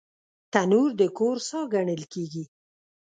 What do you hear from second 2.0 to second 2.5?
کېږي